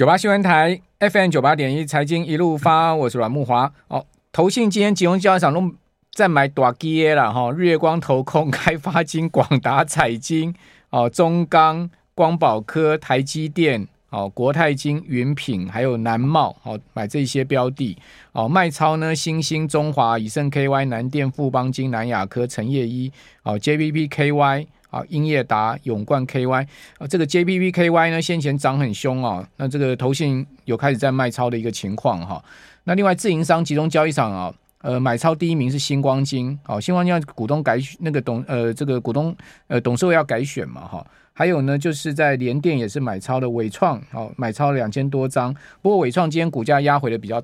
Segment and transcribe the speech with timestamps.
[0.00, 3.70] 九八新闻台 FM 九八点一财经一路发，我是阮木华。
[3.88, 5.74] 哦，投信今天金融交易场都
[6.14, 10.54] 在买大基了哈，日月光投控、开发金、广达彩金、
[10.88, 17.98] 哦中钢、光宝科、台积电、哦国泰金、云品，还有南茂，哦买这些标的。
[18.32, 23.12] 哦卖超呢，新兴、中华、以盛 KY、南电、富邦金、南亚科、成业一、
[23.42, 24.66] 哦 JBP KY。
[24.90, 26.66] 啊，英业达、永冠 KY
[26.98, 32.44] 啊，这个 JBP KY 呢，先前涨很凶啊，那这个投信有开始在卖超的一个情况哈。
[32.84, 39.34] 那另外自营商集中交易场啊，呃，买超第一名是星光金，好，新光金股东改那个董呃这个股东
[39.68, 41.06] 呃董事会要改选嘛哈。
[41.32, 47.42] 还有呢，就是在联电也是买超的伟创，好，买超两千多张，不过伟创今天股价压回的比较。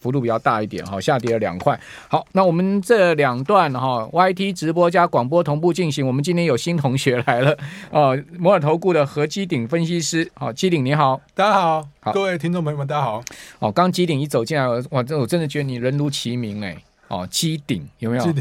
[0.00, 1.78] 幅度比较大一点哈，下跌了两块。
[2.08, 6.06] 好，那我们这两段哈，YT 直播加广播同步进行。
[6.06, 7.56] 我们今天有新同学来了，
[7.90, 13.22] 哦，摩尔投顾的何基鼎分析师，好，基鼎你好，大家好，好，各位听众朋友们，大家好。
[13.58, 16.76] 哦，刚基鼎一走进来，哇，这我真的觉得你人如其名哎，
[17.08, 18.32] 哦，基顶有没有？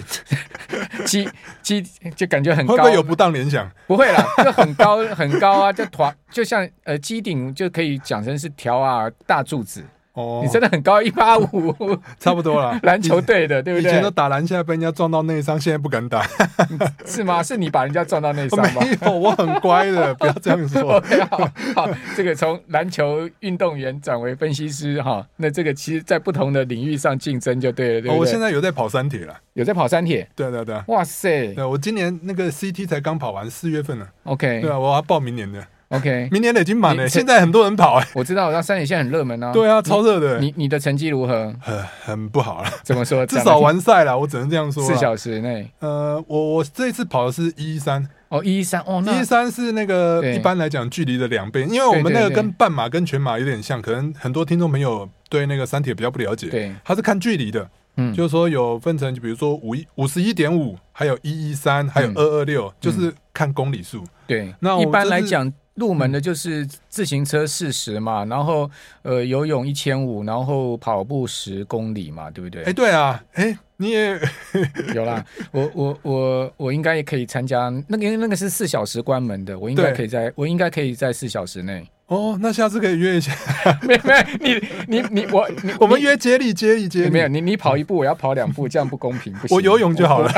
[1.07, 1.27] 基
[1.63, 1.81] 基
[2.15, 3.67] 就感觉很高，会不会有不当联想？
[3.87, 9.83] 不会啦，就很高很高啊，就团就像呃基顶就可以讲成是条啊大柱子。
[10.17, 11.75] 哦，你真的很高，一八五，
[12.19, 12.77] 差不多了。
[12.81, 13.87] 篮球队的，对不对？
[13.87, 16.25] 以前都打篮下被人家撞到内伤，现在不敢打，
[17.05, 17.43] 是吗？
[17.43, 18.81] 是你把人家撞到内伤吗？
[18.81, 20.99] 没有，我很乖的，不要这样说。
[21.29, 21.37] 好，
[21.75, 28.17] 好，这个从篮球运动员转为分析师哈，那这个其实在不同的领域上竞争就对了，对不对？
[28.17, 35.63] 我现在有在跑三铁了，有在跑三铁，对对对，哇塞，对我今年那个 CT 才刚跑完，四月份了，OK，对啊，我要报明年的。
[35.89, 39.51] OK， 明年的已经满了，现在很多人跑哎、欸，我知道，我知道三铁现在很热门啊。
[39.53, 40.39] 对啊，超热的。
[40.39, 41.53] 你你的成绩如何？
[41.61, 42.69] 很很不好了。
[42.83, 43.25] 怎么说？
[43.27, 44.83] 至少完赛了，我只能这样说。
[44.83, 45.71] 四小时内。
[45.79, 48.05] 呃，我我这一次跑的是一一三。
[48.29, 56.49] 哦，一一三哦，一一三是那个一般来讲距离的两倍，因为我们那个跟半马跟全马有点像，可能很多听众朋友对那个三铁比较不了解。
[56.49, 57.69] 对，它是看距离的。
[57.95, 64.03] 嗯，就是说有分成，就比如说五一五十一点五，还有一一三，还有二二六，就是看公里数。
[64.27, 65.53] 对，那一般来讲。
[65.77, 68.69] 入门的就是自行车四十嘛，然后
[69.03, 72.63] 呃游泳一千五，然后跑步十公里嘛，对不对？
[72.63, 74.19] 哎，对啊，哎，你也
[74.95, 81.87] 有啦，我我我我应该也可以参加那个，因为那个是四小时关门的，我应该可以在，我应该可以在四小时内。
[82.07, 83.33] 哦，那下次可以约一下。
[83.83, 87.09] 没没，你你你我你 我们约接力接力接力。
[87.09, 89.55] 没有，你你跑一步，我要跑两步，这样不公平，不行。
[89.55, 90.31] 我游泳就好了。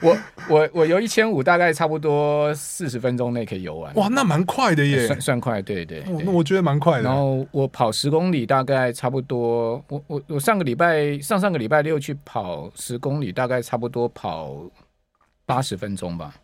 [0.00, 0.16] 我
[0.48, 3.94] 我我游一千五，大概差不多四十分钟内可以游完。
[3.96, 6.22] 哇，那蛮快的耶，算算快，对对，哦。
[6.24, 7.02] 那我觉得蛮快的。
[7.02, 9.82] 然后我跑十公里，大概差不多。
[9.88, 14.56] 我我我上个礼拜上上个礼拜六去跑十公里，大概差不多跑
[15.44, 16.34] 八十分钟吧。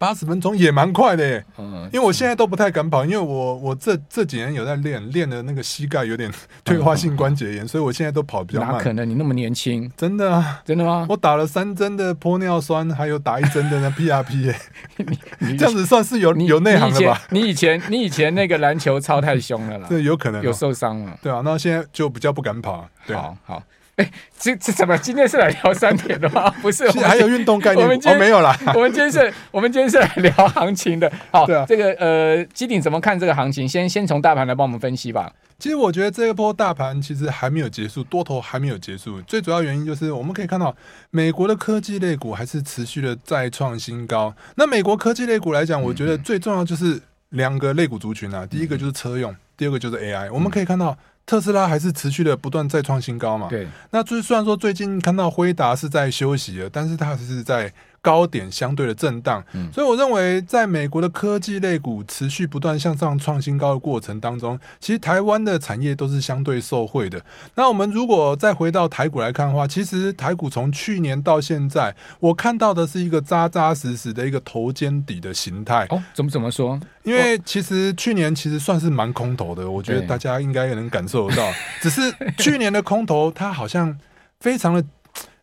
[0.00, 6.32] 八十分钟也蛮快的耶，嗯，因为我现在都不太敢跑，因为我我这这几年有在练，练的那个膝盖有点
[6.64, 8.72] 退化性关节炎，所以我现在都跑比较慢。
[8.72, 9.06] 哪可能？
[9.06, 9.92] 你那么年轻？
[9.98, 10.62] 真的啊？
[10.64, 11.06] 真的吗？
[11.10, 14.56] 我打了三针的玻尿酸，还有打一针的那 PRP，耶，
[15.40, 17.20] 你这样子算是有有内行的吧？
[17.28, 21.14] 你以前你以前那个篮球操太凶了啦， 这有可能有受伤了。
[21.22, 22.88] 对啊，那现在就比较不敢跑。
[23.06, 23.62] 对，好好。
[24.00, 24.96] 哎，这这怎么？
[24.96, 26.50] 今天是来聊三点的吗？
[26.62, 27.84] 不是，还有运动概念。
[27.86, 28.58] 我们今天、哦、没有啦。
[28.74, 31.12] 我们今天是，我们今天是来聊行情的。
[31.30, 33.68] 好，对啊，这个呃，基鼎怎么看这个行情？
[33.68, 35.30] 先先从大盘来帮我们分析吧。
[35.58, 39.20] 其实我觉得这一波大盘其实还没有结束，多头还没有结束。
[39.22, 40.74] 最主要原因就是我们可以看到，
[41.10, 44.34] 美国的科技类股还是持续的再创新高。
[44.54, 46.98] 那美国科技类股来讲，我觉得最重要就是
[47.30, 50.32] 两个类股族群啊，第一个就是车用，第二个就是 AI。
[50.32, 50.96] 我们可以看到。
[51.26, 53.46] 特斯拉还是持续的不断再创新高嘛？
[53.48, 53.68] 对。
[53.90, 57.72] 那最虽然说最近看到辉达是在休息了，但是它是在。
[58.02, 67.22] 高点相对的震荡，所以我认为，在美国的科技类股持续不断向上创新高的过程当中，其实台湾的产业都是相对受惠的。
[67.54, 75.86] 那我们如果再回到台股来看的话，其实台股从去年到现在，我看到的是一个扎扎实实的一个头肩底的形态。
[75.90, 76.80] 哦，怎么怎么说？
[77.02, 81.52] 因为其实去年其实算是蛮空头的，我觉得大家应该也能感受得到。
[81.82, 82.00] 只是
[82.38, 83.98] 去年的空头，它好像
[84.40, 84.82] 非常的。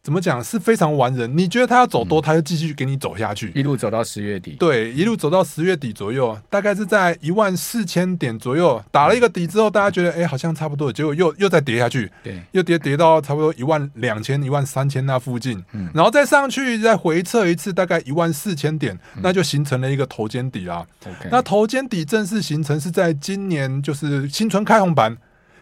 [0.07, 1.37] 怎么讲是非常完人？
[1.37, 4.51] 你觉得他要走多，他就继续给你走下去，一路走到十月底。
[4.51, 20.87] 对，一路走到十月底左右，大概是在一万四千点左右打了一个底之后，大家觉得哎、欸，好像差不多，结果又又再跌下去，对，又跌跌到差不多一万两千、一万三千那附近，嗯，然后再上去再回测一次，大概一万四千点，那就形成了一个头肩底啦。
[21.29, 25.17] 那头肩底正式形成是在今年，就是新春开红盘，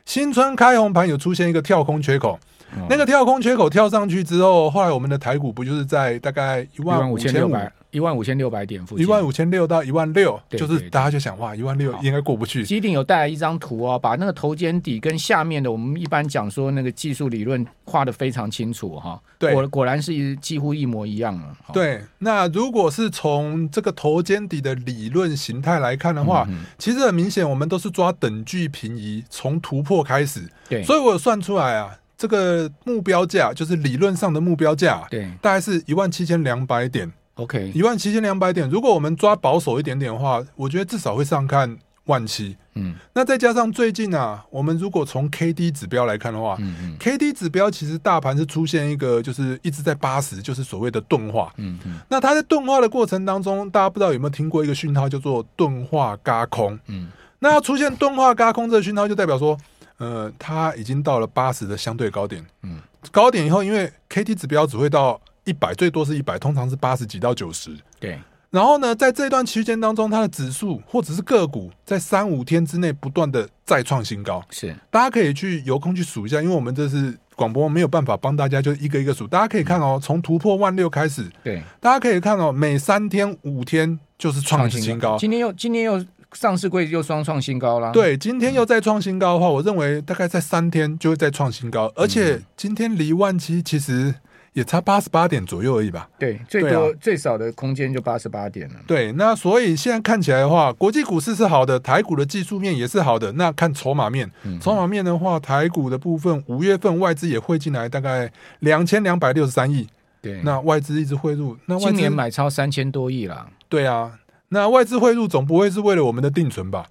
[0.05, 2.39] 新春开红盘有出现一个跳空缺口。
[2.75, 7.71] 嗯、那个跳空缺口跳上去之后，后来我们的台股不就是在大概一万五千六百。
[7.91, 12.61] 一万五千六百点附近，一万五千六到一万六，就是大家就想哇，一万六应该过不去。
[12.65, 19.17] 基鼎有带来一张图哦，把那个头肩底跟下面的，我们一般讲说那个技术理论画的非常清楚哈。
[19.39, 21.55] 对，果果然是几乎一模一样了。
[21.71, 30.41] 对，那如果是从这个头肩底的理论形态来看的话，嗯、其实很明显，我们都是抓等距平移，从突破开始。
[30.67, 37.11] 对，所以我有算出来啊，这个目标价就是理论上的目标价，对，大概是一万七千两百点。
[37.35, 42.55] OK，一万七千两百点，如果我们抓保守一点点的话，我觉得至少会上看万七。
[42.75, 51.53] 嗯，那再加上最近啊，我们如果从 K D 指标来看的话，嗯嗯，K D 指标其实大盘是出现一个就是一直在八十，就是所谓的钝化。
[51.57, 56.79] 嗯嗯，那它在钝化的过程当中，大家不知道有没有听过一个讯号叫做钝化轧空？
[56.87, 57.09] 嗯，
[57.39, 59.57] 那要出现钝化轧空这个讯号，就代表说，
[59.97, 62.45] 呃，它已经到了八十的相对高点。
[62.63, 62.79] 嗯，
[63.11, 65.19] 高点以后，因为 K T 指标只会到。
[65.47, 67.69] 一百最多是一百，通常是八十几到九十。
[67.99, 68.19] 对，
[68.49, 74.43] 然后呢，在这段期间当中，它的指数或者是个股在三五天之内不断的再创新高。
[74.49, 79.27] 是，大家可以去有空去数一下，因为我们这是广播，没有办法帮大家就一个一个数。
[79.27, 85.15] 大家可以看哦，从突破万六开始，对，大家可以看哦，每三天五天就是创新高。
[85.19, 86.03] 今天又今天又
[86.35, 87.91] 上市柜又双创新高了。
[87.91, 94.13] 对，今天又再创新高的话，我认为大概在三天就会再创新高，而且今天离万七其实。
[94.55, 96.07] 也差八十八点左右而已吧。
[96.17, 98.75] 对，最多、啊、最少的空间就八十八点了。
[98.87, 103.33] 对，那所以现在看起来的话，国际股市是好的，台股的技术面也是好的。
[103.33, 109.85] 那看筹码面，嗯、筹码面的话，台股的部分，五月份外资也汇进来大概两千两百六十三亿。
[110.21, 113.45] 对，那外资一直汇入，那今年买超三千多亿啦。
[113.67, 114.09] 对啊，
[114.49, 116.85] 那外资汇入总不会是为了我们的定存吧？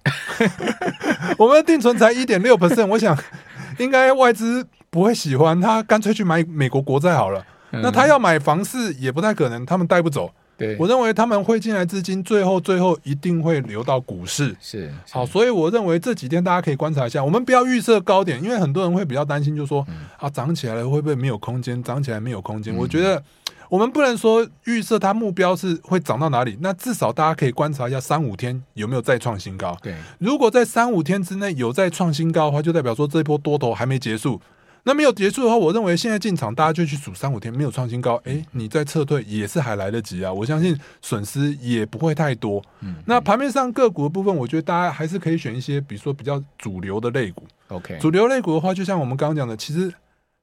[1.37, 3.17] 我们的定存才一点六 percent，我想
[3.79, 7.45] 应该外资不会喜欢，他干脆去买美国国债好了。
[7.71, 10.31] 那他要买房市也不太可能，他们带不走。
[10.57, 14.55] 对，我认为他们会进来资金，最后最后一定会流到股市。
[14.61, 21.83] 是，是好，所以我认为这几天大家可以观察一下，我们不要预设高点，因为很多人会比较担心，就说、嗯、啊涨起来了会不会没有空间？
[21.83, 22.73] 涨起来没有空间？
[22.73, 23.21] 嗯、我觉得
[23.69, 29.77] 我们不能说预设它目标是会涨到哪里，那至少大家可以观察一下三五天有没有再创新高。
[29.81, 34.41] 对，如果在三五天之内有再创新高的话，就代表说这一波多头还没结束。
[34.87, 40.31] 那没有结束的话，我认为现在进场，大家就去数三五天没有创新高，哎，你再撤退也是还来得及啊！
[40.31, 42.61] 我相信损失也不会太多。
[42.81, 47.47] 嗯，那盘面上个股的部分，我觉得大家还是可以选一些，比如说比较主流的类股。
[47.69, 49.91] OK，主流类股的话，就像我们刚刚讲的，其实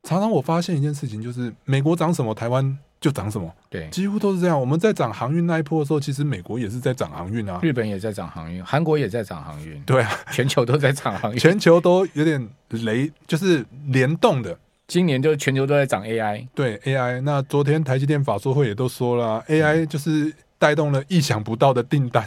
[0.02, 2.76] 常常我发现一件事情，就是美国涨什么，台湾。
[3.02, 4.58] 就涨什么，对，几乎都是这样。
[4.58, 14.56] 我们在涨航运那一波的时候，其实美国也是在涨航运啊，日本也在涨航运，韩国也在涨航运，对啊，全球都在涨航运，全球都有点雷，就是联动的。
[14.86, 17.20] 今年就全球都在涨 AI，对 AI。
[17.22, 22.24] 那昨天台积电法说会也都说了啊，AI 就是带动了意想不到的订单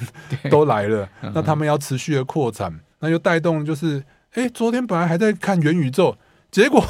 [0.49, 6.17] 都来了，那他们要持续的扩产，那又带动就是，哎，昨天本来还在看元宇宙。
[6.55, 6.81] 结果，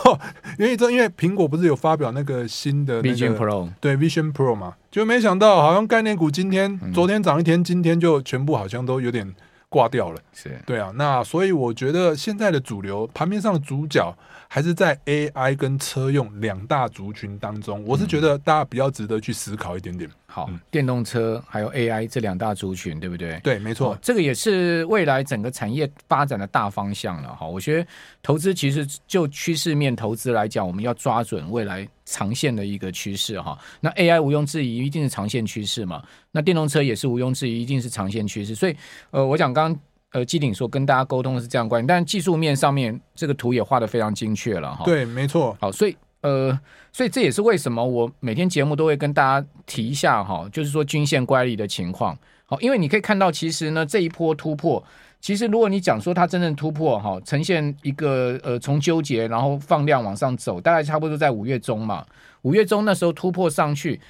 [0.60, 9.34] 元宇宙因为苹果不是有发表那个新的、那个、Vision Pro，对 Vision Pro 嘛，就没想到好像概念股今天、嗯、昨天涨一天，今天就全部好像都有点
[9.68, 10.22] 挂掉了。
[10.34, 14.16] 是，对啊，那所以我觉得现在的主流盘面上的主角
[14.48, 20.08] 还是在 AI 跟车用两大族群当中，我是觉得大家比较值得去思考一点点。
[20.36, 23.40] 好，电动车还有 AI 这两大族群，对不对？
[23.42, 27.34] 对，没错，这个也是未来整个产业发展的大方向了。
[27.34, 27.88] 哈，我觉得
[28.22, 33.58] 投资其实就趋势面投资来讲，我们要抓准未来长线的一个趋势哈。
[33.80, 38.54] 那 AI 毋庸置疑一定是长线趋势嘛，那电动车也是毋庸置疑一定是长线趋势。
[38.54, 38.76] 所以，
[39.12, 44.84] 呃，我讲刚刚呃机顶说跟大家沟通的是这样关系，但技术面上面这个图也画的非常精确了哈。
[44.84, 45.56] 对，没错。
[45.62, 45.96] 好，所以。
[46.26, 46.60] 呃，
[46.92, 52.18] 所以这也是为什么我每天节目都会跟大家提一下哈，就是说均线乖离的情况。
[52.48, 54.84] 好，因为你可以看到，其实呢这一波突破，
[55.22, 62.04] 其实如果你讲说它真正突破哈，呈现一个呃从纠结然后放量往上走，大概差不多在五月中嘛。
[62.42, 64.02] 五月中那时候突破上去，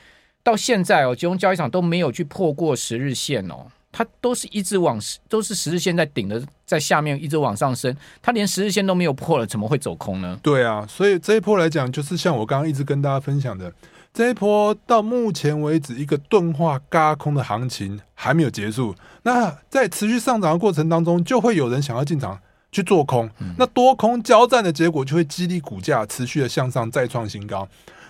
[0.42, 3.68] 到现在哦，金融交易场都没有去破过十日线哦。
[3.98, 5.00] 它都是一直往，
[5.30, 10.38] 都是十日线在顶的，在下面一直往上升，它连十日线都没有破了，怎么会走空呢？
[10.44, 13.72] 对啊，所以这一波来讲，就是像我刚刚一直跟大家分享的，
[14.14, 18.94] 这一波到目前为止一个钝化轧空的行情还没有结束。
[19.24, 22.38] 那在持续上涨的过程当中，就会有人想要进场
[22.74, 27.66] 去做空，那多空交战的结果就会激励股价持续的向上再创新高。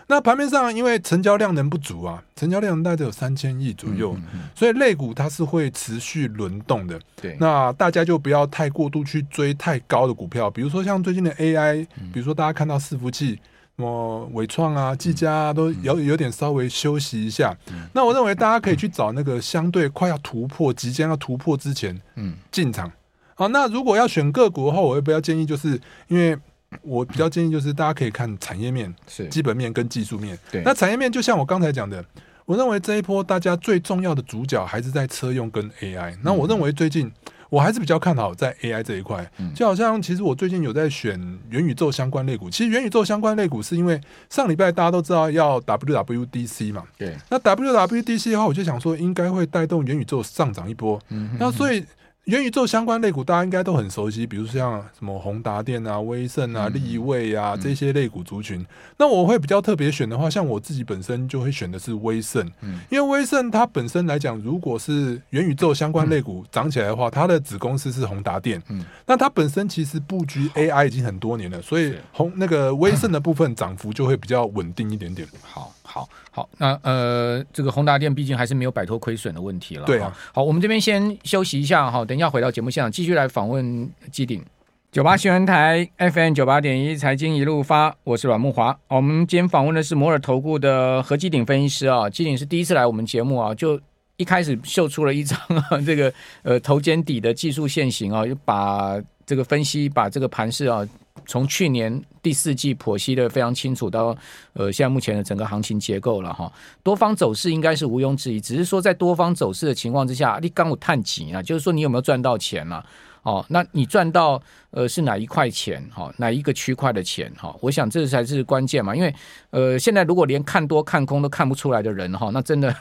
[0.08, 7.00] 那盘面上，因为成交量能不足啊，成交量大概有三千亿左右，嗯嗯嗯、所以类股它是会持续轮动的。
[7.20, 13.40] 对，那大家就不要太过度去追太高的股票，比如说像最近的 AI，比如说大家看到伺服器
[13.76, 17.58] 什么伟创啊、技嘉啊，都有有点稍微休息一下。
[17.92, 22.92] 那我认为大家可以去找那个相对快要突破、即将要突破之前，嗯，进场。
[23.34, 26.38] 好，那如果要选个股的话，我会不要建议，就是因为
[26.82, 30.38] 我比较建议，就是大家可以看产业面、是基本面跟技术面。
[30.52, 32.04] 对，那产业面就像我刚才讲的，
[32.46, 36.18] 我认为这一波大家最重要的主角还是在车用跟 AI。
[36.24, 37.12] 那我认为最近。
[37.48, 41.18] 我还是比较看好在 AI 这一块，就好像其实我最近有在选
[41.50, 42.50] 元宇宙相关类股。
[42.50, 51.00] 其实元宇宙相关类股是因为上礼拜大家都知道要 WWDC 嘛，对，那 WWDC 的话，我就想说应该会带动元宇宙上涨一波，
[51.40, 51.86] 那所以。
[52.26, 58.66] 元宇宙相关类股，大家应该都很熟悉，比如像什么宏达电啊、威盛啊、立位啊这些类股族群。
[58.98, 62.44] 那我会比较特别选的话，像我自己本身就会选的是威盛，
[62.90, 68.84] 因为威盛它本身来讲，如果是元宇宙相关类股涨起来的话，它的子公司是宏达电，嗯。
[69.06, 75.28] 那它本身其实布局 AI 已经很多年了，所以宏那个威盛的部分涨幅就会比较稳定一点点。
[75.44, 75.75] 好。
[75.86, 79.86] 好好，那呃，这个宏达电毕竟还是没有摆脱亏损的问题了。
[79.86, 84.44] 对啊，好，我们这边先休息一下哈，等一下回到节目现场继续来访问基鼎。
[84.92, 88.78] 九八新闻台 FM 九八点一财经一路发，我是阮慕华。
[88.88, 93.80] 我们今天访问的是摩尔投顾的何基鼎分析师啊，基鼎是第一次来我们节目啊，就
[94.18, 95.38] 一开始秀出了一张
[95.70, 96.12] 啊这个
[96.44, 100.88] 呃头肩底的技术线型啊，就把这个分析，把这个盘势啊。
[101.26, 104.16] 从去年第四季剖析的非常清楚，到
[104.54, 106.52] 呃现在目前的整个行情结构了哈，
[106.84, 111.42] 多方走势应该是毋庸置疑，只是说在多方走势的情况之下，你刚有探几啊？
[111.42, 112.86] 就是说你有没有赚到钱了？
[113.24, 115.84] 哦，那你赚到呃是哪一块钱？
[115.94, 117.32] 哈，哪一个区块的钱？
[117.38, 119.14] 哈，我想这才是关键嘛，因为
[119.50, 122.76] 呃现在如果连看多看空都看不出来的人哈，那真的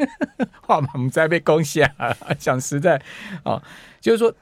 [0.60, 1.90] 话嘛在被攻下，
[2.38, 3.00] 讲实在
[3.42, 3.62] 啊，
[4.00, 4.32] 就是说。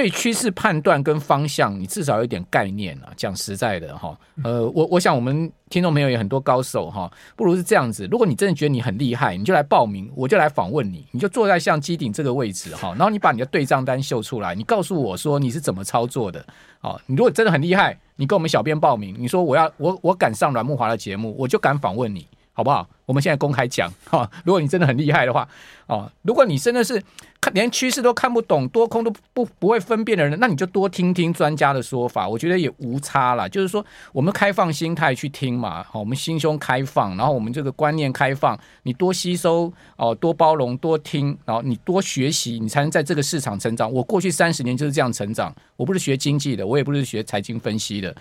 [0.00, 3.12] 对趋势判断跟方向，你至少有点概念啊。
[3.18, 8.08] 讲实在的哈，呃，我我想我们听众朋友也很多高手哈，不如是这样子。
[8.10, 16.42] 如果你真的觉得你很厉害，你就来报名，我就来访问你，你就坐在像机顶这个位置哈，然后你把你的对账单秀出来，你告诉我说你是怎么操作的。
[16.78, 22.26] 好，你如果真的很厉害，你跟我们小编报名，你说我要我我敢上阮慕华的节目，我就敢访问你。
[22.60, 22.86] 好不好？
[23.06, 24.30] 我们现在公开讲 哈。
[24.44, 25.48] 如果你真的很厉害的话，
[25.86, 27.02] 哦，如果你真的是
[27.40, 33.48] 看连趋势都看不懂，多空都不不会分辨的人，那你就多听听专家的说法，我觉得也无差啦。
[33.48, 43.90] 就是说，我们开放心态去听嘛，好，我们心胸开放，然后我们这个观念开放，你多吸收哦，多包容，多听，然后你多学习，你才能在这个市场成长。
[43.90, 48.14] 我过去三十年就是这样成长，我不是学经济的，我也不是学财经分析的，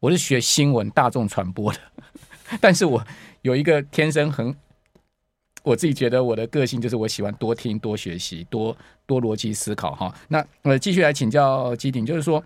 [0.00, 1.78] 我是学新闻大众传播的，
[2.60, 3.04] 但是我。
[3.42, 4.52] 有一个天生很，
[5.62, 8.76] 我自己觉得我的个性就是我喜欢多听、多学习、多
[9.06, 10.12] 多逻辑思考哈。
[10.26, 12.42] 那呃，继续来请教基鼎，就是说，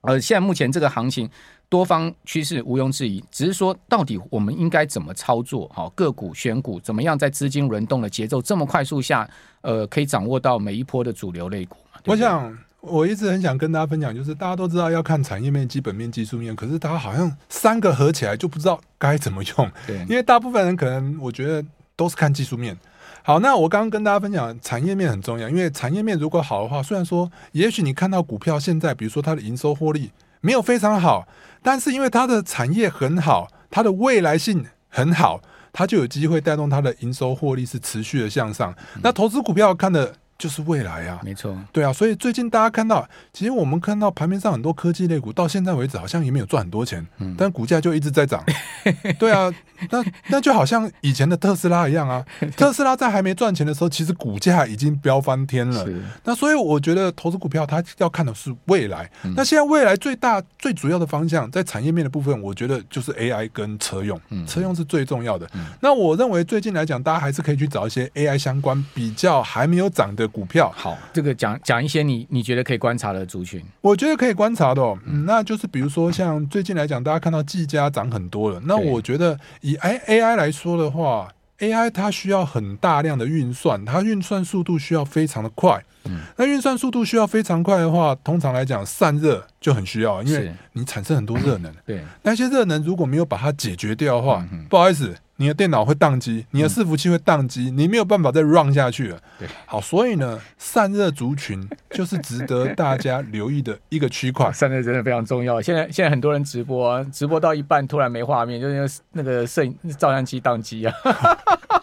[0.00, 1.28] 呃，现在目前这个行情
[1.68, 5.68] 多方趋势毋庸置疑，只是说到底我们应该怎么操作？
[5.68, 9.28] 哈，个股选股怎么样在资金轮动的节奏这么快速下，
[9.60, 11.76] 呃，可以掌握到每一波的主流类股？
[12.06, 12.56] 我想。
[12.82, 19.70] 我一直很想跟大家分享，就是大家都知道要看产业面、基本面、技术面，可是大家好像三个合起来就不知道该怎么用。
[19.86, 22.76] 对，因为大部分人可能我觉得都是看技术面。
[23.22, 30.10] 好，那我刚刚跟大家分享，产业面很重要，因为产业面如果好的话，虽然说也许你看到股票现在，比如说它的营收获利
[30.40, 31.28] 没有非常好，
[31.62, 35.40] 但是因为它的产业很好，它的未来性很好，
[35.72, 38.74] 它就有机会带动它的营收获利是持续的向上。
[39.04, 40.16] 那投资股票看的。
[40.42, 48.44] 就是未来啊，没错，对啊，所以最近大家看到，其实我们看到盘面上很多科技类股，到现在为止好像也没有赚很多钱，嗯，但股价就一直在涨，
[49.20, 49.48] 对啊，
[49.90, 52.26] 那那就好像以前的特斯拉一样啊，
[52.58, 55.86] 特斯拉在还没赚钱的时候，其实股价已经飙翻天了，
[56.24, 70.72] 那所以我觉得投资股票它要看的是未来，嗯，那现在未来最大最主要的方向在产业面的部分，我觉得就是 AI 跟车用，嗯，车用是最重要的，嗯，那我认为最近来讲，大家还是可以去找一些 AI 相关比较还没有涨的股票。
[70.74, 95.14] 好，这个讲讲一些你你觉得可以观察的族群，我觉得可以观察的，哦，嗯，那就是比如说像最近来讲，大家看到技嘉涨很多了，那我觉得以 A A I 来说的话，A I 它需要很大量的运算，它运算速度需要非常的快，嗯，那运算速度需要非常快的话，通常来讲散热就很需要，因为你产生很多热能，对，那些热能如果没有把它解决掉的话，不好意思。
[95.36, 99.18] 你的电脑会宕机，你的伺服器会宕机，嗯，你没有办法再 run 下去了。
[99.40, 104.52] 对，好，所以呢，散热族群 就是值得大家留意的一个区块。
[104.52, 105.60] 散热真的非常重要。
[105.60, 110.94] 现在现在很多人直播，啊，直播到一半突然没画面，就是那个摄影照相机宕机啊。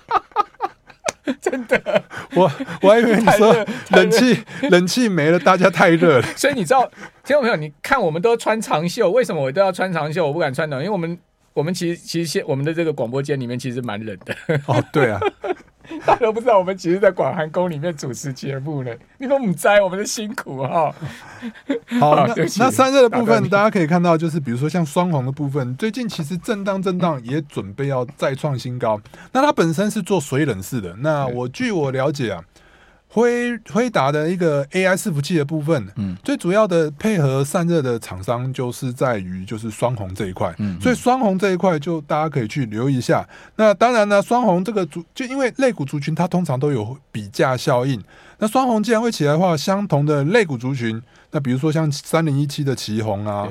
[1.42, 2.04] 真的，
[2.36, 6.28] 我我还以为你说冷气冷气没了，大家太热了。
[6.36, 6.90] 所以你知道，
[7.24, 10.26] 听众朋友，你看我们都穿长袖，为什么我都要穿长袖？
[10.26, 11.18] 我不敢穿短，因为我们。
[11.52, 14.34] 我们其实其实现我们的这个广播间里面其实蛮冷的。
[14.68, 15.20] 哦，对啊。
[16.06, 18.92] 大家都不知道，我们其实，在广寒宫里面主持节目呢。
[19.18, 20.94] 你说我们栽，我们的辛苦哈。
[22.00, 29.00] 好，那那散热的部分，大家可以看到，就是比如说像双红的部分，最近其实震荡震荡，也准备要再创新高。
[29.32, 30.96] 那它本身是做水冷式的。
[31.00, 32.44] 那我据我了解啊。
[33.12, 43.28] 辉辉达的一个 AI 伺服器的部分，嗯，最主要的配合散热的厂商就是在于就是双红这一块，嗯，所以双红这一块就大家可以去留意一下。
[43.56, 48.00] 那当然呢，双红这个族就因为肋骨族群它通常都有比价效应，
[48.38, 51.02] 那双红既然会起来的话，相同的肋骨族群，
[51.32, 53.48] 那比如说像三零一七的旗红啊。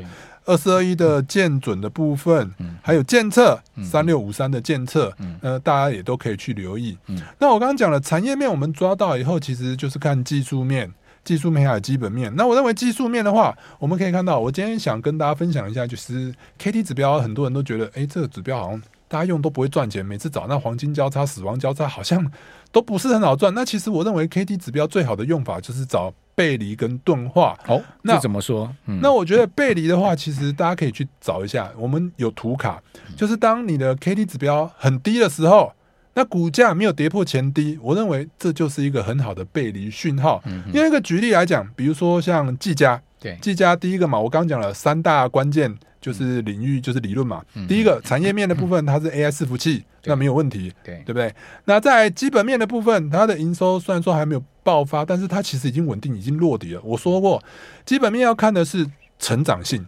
[0.49, 2.51] 二四二一的建准的部分，
[2.81, 6.97] 还有建测三六五三的建测，呃，大家也都可以去留意。
[7.39, 10.91] 那我刚刚讲了产业面，我们抓到以后，其实就是看技术面、
[11.23, 12.35] 技术面还有基本面。
[12.35, 22.31] 那我认为技术面的话，我们可以看到，我今天想跟大家分享一下，就是 K T 指标，很多人都觉得，哎、欸，这个指标好像大家用都不会赚钱，每次找那黄金交叉、死亡交叉，好像
[22.71, 23.53] 都不是很好赚。
[23.55, 26.15] 那其实我认为 K D 指标最好的用法就是找。
[26.39, 28.73] 背离跟钝化，哦，那怎么说？
[28.87, 32.81] 嗯、那我觉得背离的话，其实大家可以去找一下，我们有图卡，
[33.17, 35.73] 就是当你的 K D 指标很低的时候，
[36.15, 40.41] 那股价没有跌破前低，我认为这就是一个很好的背离讯号。
[40.73, 45.77] 因为一个举例来讲，比如说像技嘉，对，技嘉第一个嘛，我刚讲了三大关键。
[46.01, 47.45] 就是领域，就是理论嘛。
[47.55, 51.35] 嗯、第一个产业面的部分，它是 AI 伺服器，嗯、那没有问题，对，对不对？
[51.65, 56.81] 那在基本面的部分，它的营收虽然说还没有爆发，但是它其实已经稳定，已经落底了。
[56.83, 57.43] 我说过，
[57.85, 58.87] 基本面要看的是
[59.19, 59.87] 成长性，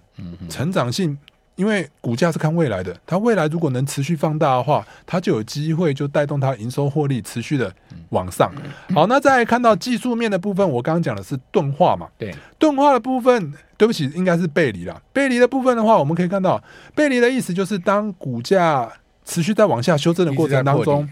[0.48, 1.18] 成长性。
[1.56, 7.70] 因为股价是看未来的，它未来如果能持续放大的话，它就有机会就带动它营收获利持续的
[8.10, 8.50] 往上。
[8.94, 12.08] 好，那再看到技术面的部分，我刚刚讲的是钝化嘛？
[12.16, 15.00] 对，钝化的部分，对不起，应该是背离了。
[15.10, 16.62] 背离的部分的话，我们可以看到，
[16.94, 18.86] 背离的意思就是当股价
[19.24, 21.08] 持续在往下修正的过程当中。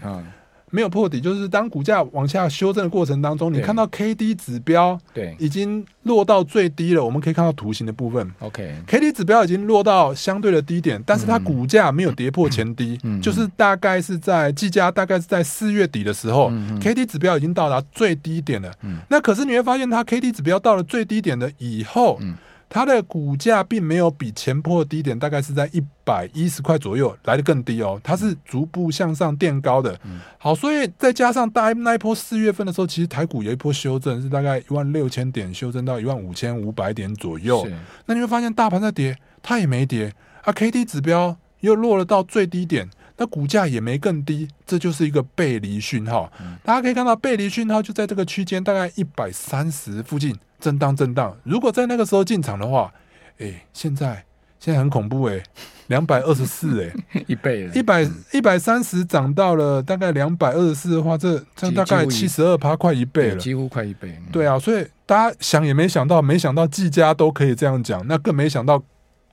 [0.71, 7.03] 没有破底，就是当股价往下修正的过程当中，你看到 K D 指标对已经落到最低了。
[7.03, 18.71] 我们可以看到图形的部分，OK，K D 指标已经落到相对的低点，但是它股价没有跌破前低，嗯、就是大概是在计价大概是在四月底的时候、嗯、，K D 指标已经到达最低点了。
[18.83, 22.19] 嗯、那可是你会发现，它 K D 指标到了最低点的以后。
[22.69, 29.99] 嗯它的股价并没有比前波低点，大概是在一百一十块左右来的更低哦，它是逐步向上垫高的。
[30.37, 37.67] 好，所以再加上大那一波四月份的时候，其实台股有一波修正，是大概一万六千点修正到一万五千五百点左右。
[38.05, 46.31] 那你会发现大盘在跌，它也没跌啊，KD 指标又落了到最低点，那股价也没更低，这就是一个背离讯号。
[46.63, 50.37] 大家可以看到背离讯号就在这个区间，大概一百三十附近。
[50.59, 52.91] 震荡震荡，如果在那个时候进场的话，
[53.39, 54.23] 哎、欸，现在
[54.59, 55.43] 现在很恐怖哎、欸，
[55.87, 56.93] 两百二十四哎，
[57.27, 64.17] 一倍了，一百一百三十涨到了大概两百二十四的话，这这大概七十二趴，快一倍了，几乎快一倍。
[64.31, 68.81] 对啊，所以大家想也没想到，没想到技嘉都可以这样讲，那更没想到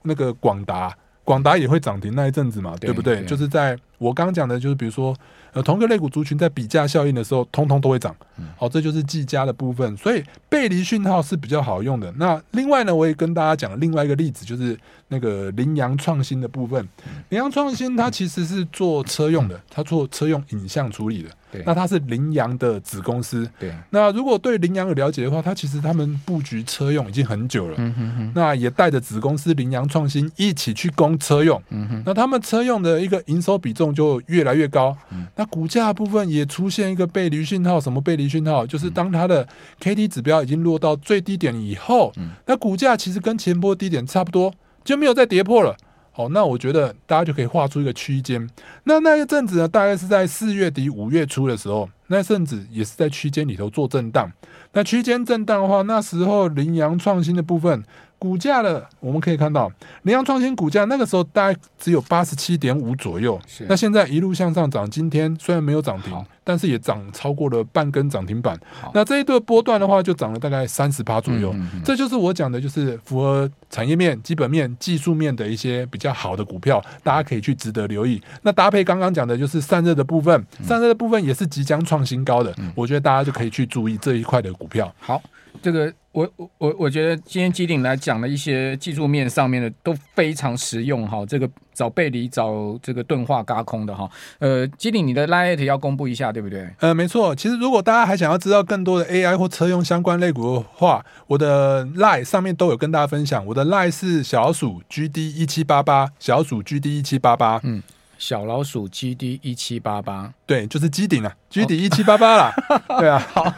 [0.03, 3.17] 那个广达，广达也会涨停那一阵子嘛，对，对不对？
[3.17, 5.15] 对就是在我刚刚讲的，就是比如说。
[5.61, 8.15] 同个类股族群在比价效应的时候，通通都会涨。
[8.55, 9.95] 好，这就是技嘉的部分。
[9.97, 12.11] 所以背离讯号是比较好用的。
[12.17, 16.87] 那另外呢，我也跟大家讲了另外一个例子，就是那个羚羊创新的部分。
[17.29, 21.29] 羚羊创新它其实是做车用的，它做车用影像处理的。
[21.51, 23.49] 对那它是羚羊的子公司。
[23.59, 27.75] 对，那如果对羚羊有了解的话，它其实他们布局车用已经很久了。
[27.77, 31.61] 嗯、哼哼那也带着子公司羚羊创新一起去攻车用。
[31.69, 34.95] 嗯、哼那他们车用的一个营收比重就越来越高。
[35.11, 37.79] 嗯、那股价部分也出现一个背离讯号。
[37.79, 38.65] 什么背离讯号？
[38.65, 39.47] 就是当它的
[39.79, 45.75] K D 指标已经落到最低点以后，嗯、那股价其实跟前波低点差不多，就没有再跌破了。
[46.17, 48.49] 哦，那我觉得大家就可以画出一个区间。
[48.85, 54.31] 那那一阵子呢，大概是在四月底五月初的时候，那阵子也是在区间里头做震荡。
[54.73, 57.83] 那区间震荡的话，那时候羚羊创新的部分。
[58.19, 59.71] 股价的我们可以看到，
[60.03, 68.59] 联阳创新股价那个时候大概只有八十七点五左右，那现在一路向上涨，今天虽然没有涨停，但是也涨超过了半根涨停板。
[68.93, 71.51] 那这一段波段的话，就涨了大概三十趴左右。
[71.53, 78.21] 嗯嗯嗯，这就是我讲的，就是符合产业面、基本面、技术面的一些比较好的股票，大家可以去值得留意。
[78.41, 84.91] 那搭配刚刚讲的，就是散热的部分，散热的部分也是即将创新高的，嗯、我觉得大家就可以去注意这一块的股票。
[84.99, 85.21] 好。
[85.61, 91.25] 这个我我我我觉得今天基鼎来讲的一些技术面上面的都非常实用哈。
[91.25, 94.09] 这个找背离找这个钝化轧空的哈。
[94.39, 96.69] 呃，基鼎你的 Lite 要公布一下对不对？
[96.79, 97.35] 呃，没错。
[97.35, 103.45] 其实如果大家还想要知道更多的 AI 或车用相关类股的话，我的 Lite 上面都有跟大家分享。
[103.45, 107.59] 我的 Lite 是小老鼠 GD 一七八八，小老鼠 GD 一七八八。
[107.63, 107.81] 嗯。
[108.17, 112.51] 小老鼠 GD 一七八八，对，就是基顶了，GD 一七八八啦。
[112.99, 113.53] 对啊，好，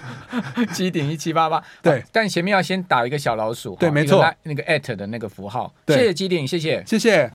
[0.71, 7.27] 基顶一七八八， 对，但前面要先打一个小老鼠，对，没错，那个 at 的那个符号，对，谢谢基顶，谢谢，谢谢。